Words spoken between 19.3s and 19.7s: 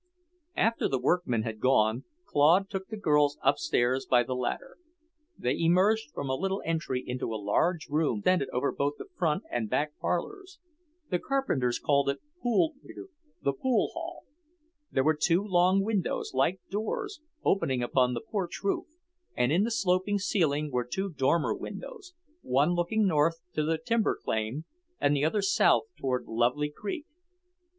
and in the